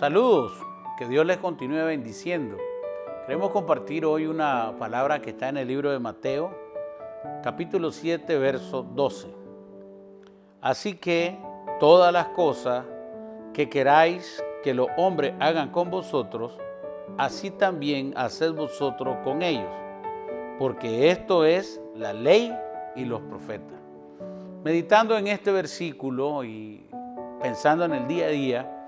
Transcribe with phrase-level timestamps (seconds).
[0.00, 0.54] Saludos,
[0.96, 2.56] que Dios les continúe bendiciendo.
[3.26, 6.56] Queremos compartir hoy una palabra que está en el libro de Mateo,
[7.42, 9.28] capítulo 7, verso 12.
[10.62, 11.36] Así que
[11.80, 12.86] todas las cosas
[13.52, 16.56] que queráis que los hombres hagan con vosotros,
[17.18, 19.70] así también haced vosotros con ellos,
[20.58, 22.56] porque esto es la ley
[22.96, 23.78] y los profetas.
[24.64, 26.86] Meditando en este versículo y
[27.42, 28.79] pensando en el día a día,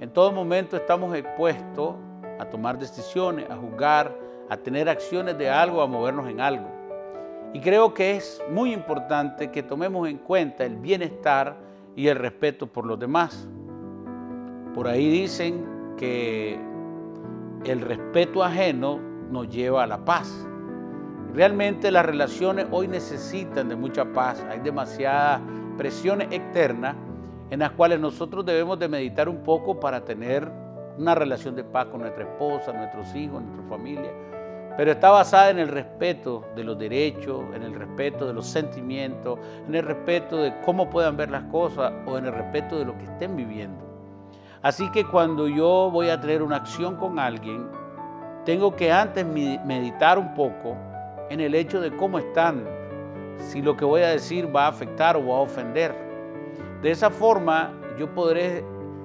[0.00, 1.94] en todo momento estamos expuestos
[2.38, 4.14] a tomar decisiones, a juzgar,
[4.48, 6.66] a tener acciones de algo, a movernos en algo.
[7.54, 11.56] Y creo que es muy importante que tomemos en cuenta el bienestar
[11.94, 13.48] y el respeto por los demás.
[14.74, 16.60] Por ahí dicen que
[17.64, 20.46] el respeto ajeno nos lleva a la paz.
[21.32, 24.44] Realmente las relaciones hoy necesitan de mucha paz.
[24.50, 25.40] Hay demasiadas
[25.78, 26.94] presiones externas
[27.50, 30.50] en las cuales nosotros debemos de meditar un poco para tener
[30.98, 34.10] una relación de paz con nuestra esposa, nuestros hijos, nuestra familia,
[34.76, 39.38] pero está basada en el respeto de los derechos, en el respeto de los sentimientos,
[39.66, 42.96] en el respeto de cómo puedan ver las cosas o en el respeto de lo
[42.98, 43.84] que estén viviendo.
[44.62, 47.68] Así que cuando yo voy a tener una acción con alguien,
[48.44, 50.76] tengo que antes meditar un poco
[51.30, 52.64] en el hecho de cómo están,
[53.38, 56.05] si lo que voy a decir va a afectar o va a ofender.
[56.82, 58.62] De esa forma yo podré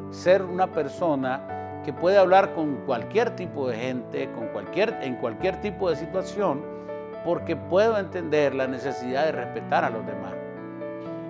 [0.10, 5.62] ser una persona que puede hablar con cualquier tipo de gente, con cualquier, en cualquier
[5.62, 6.62] tipo de situación,
[7.24, 10.34] porque puedo entender la necesidad de respetar a los demás.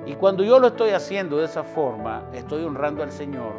[0.06, 3.53] Y cuando yo lo estoy haciendo de esa forma, estoy honrando al Señor,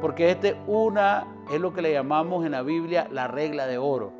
[0.00, 4.12] porque este una es lo que le llamamos en la Biblia la regla de oro.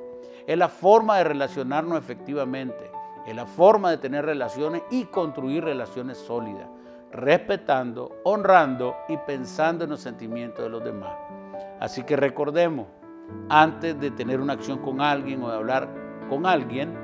[0.46, 2.90] Es la forma de relacionarnos efectivamente,
[3.28, 6.68] es la forma de tener relaciones y construir relaciones sólidas
[7.12, 11.12] respetando, honrando y pensando en los sentimientos de los demás.
[11.80, 12.86] Así que recordemos,
[13.48, 15.88] antes de tener una acción con alguien o de hablar
[16.28, 16.94] con alguien,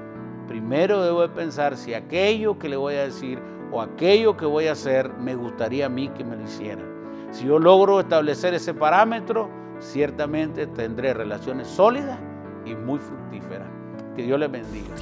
[0.46, 4.66] primero debo de pensar si aquello que le voy a decir o aquello que voy
[4.66, 6.82] a hacer me gustaría a mí que me lo hiciera.
[7.30, 12.18] Si yo logro establecer ese parámetro, ciertamente tendré relaciones sólidas
[12.64, 13.68] y muy fructíferas.
[14.16, 14.94] Que Dios les bendiga.